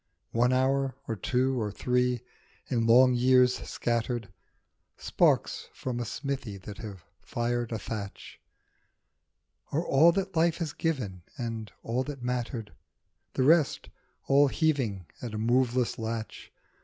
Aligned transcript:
One 0.31 0.51
hour, 0.51 0.95
or 1.07 1.15
two, 1.15 1.61
or 1.61 1.69
three, 1.71 2.21
in 2.65 2.87
long 2.87 3.13
years 3.13 3.59
scattered, 3.69 4.29
Sparks 4.97 5.69
from 5.75 5.99
a 5.99 6.05
smithy 6.05 6.57
that 6.57 6.79
have 6.79 7.05
fired 7.21 7.71
a 7.71 7.77
thatch, 7.77 8.39
Are 9.71 9.85
all 9.85 10.11
that 10.13 10.35
life 10.35 10.57
has 10.57 10.73
given 10.73 11.21
and 11.37 11.71
all 11.83 12.03
that 12.05 12.23
mattered; 12.23 12.73
The 13.33 13.43
rest, 13.43 13.89
all 14.25 14.47
heaving 14.47 15.05
at 15.21 15.35
a 15.35 15.37
moveless 15.37 15.99
latch. 15.99 16.51